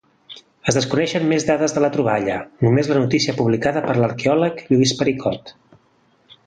Es 0.71 0.77
desconeixen 0.77 1.27
més 1.33 1.45
dades 1.49 1.75
de 1.75 1.83
la 1.85 1.91
troballa, 1.97 2.39
només 2.69 2.91
la 2.93 2.99
notícia 3.03 3.35
publicada 3.43 3.85
per 3.91 3.99
l’arqueòleg 4.01 4.65
Lluís 4.73 4.95
Pericot. 5.03 5.53